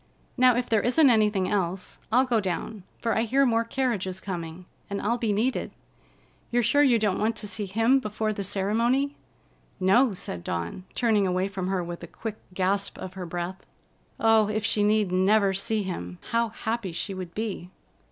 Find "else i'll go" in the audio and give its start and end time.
1.47-2.39